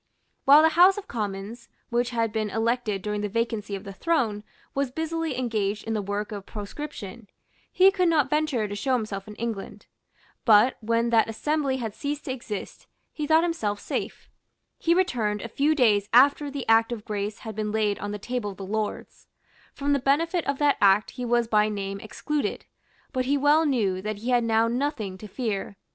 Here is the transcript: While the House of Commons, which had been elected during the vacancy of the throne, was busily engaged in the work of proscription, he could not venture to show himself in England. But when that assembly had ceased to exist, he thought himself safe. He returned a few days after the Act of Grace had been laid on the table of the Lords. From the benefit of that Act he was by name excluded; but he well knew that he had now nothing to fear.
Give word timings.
While 0.45 0.63
the 0.63 0.69
House 0.69 0.97
of 0.97 1.07
Commons, 1.07 1.69
which 1.91 2.09
had 2.09 2.33
been 2.33 2.49
elected 2.49 3.03
during 3.03 3.21
the 3.21 3.29
vacancy 3.29 3.75
of 3.75 3.83
the 3.83 3.93
throne, 3.93 4.43
was 4.73 4.89
busily 4.89 5.37
engaged 5.37 5.83
in 5.83 5.93
the 5.93 6.01
work 6.01 6.31
of 6.31 6.47
proscription, 6.47 7.27
he 7.71 7.91
could 7.91 8.07
not 8.07 8.27
venture 8.27 8.67
to 8.67 8.73
show 8.75 8.93
himself 8.95 9.27
in 9.27 9.35
England. 9.35 9.85
But 10.43 10.75
when 10.81 11.11
that 11.11 11.29
assembly 11.29 11.77
had 11.77 11.93
ceased 11.93 12.25
to 12.25 12.31
exist, 12.31 12.87
he 13.13 13.27
thought 13.27 13.43
himself 13.43 13.79
safe. 13.79 14.27
He 14.79 14.95
returned 14.95 15.43
a 15.43 15.47
few 15.47 15.75
days 15.75 16.09
after 16.11 16.49
the 16.49 16.67
Act 16.67 16.91
of 16.91 17.05
Grace 17.05 17.37
had 17.45 17.55
been 17.55 17.71
laid 17.71 17.99
on 17.99 18.09
the 18.09 18.17
table 18.17 18.49
of 18.49 18.57
the 18.57 18.65
Lords. 18.65 19.27
From 19.71 19.93
the 19.93 19.99
benefit 19.99 20.43
of 20.47 20.57
that 20.57 20.77
Act 20.81 21.11
he 21.11 21.25
was 21.25 21.47
by 21.47 21.69
name 21.69 21.99
excluded; 21.99 22.65
but 23.13 23.25
he 23.25 23.37
well 23.37 23.67
knew 23.67 24.01
that 24.01 24.17
he 24.17 24.31
had 24.31 24.43
now 24.45 24.67
nothing 24.67 25.15
to 25.19 25.27
fear. 25.27 25.77